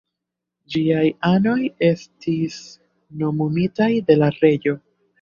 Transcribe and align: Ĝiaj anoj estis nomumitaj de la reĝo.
Ĝiaj 0.75 1.03
anoj 1.33 1.59
estis 1.89 2.59
nomumitaj 3.23 3.93
de 4.11 4.21
la 4.25 4.35
reĝo. 4.43 4.79